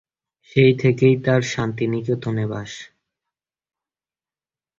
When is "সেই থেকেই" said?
0.43-1.15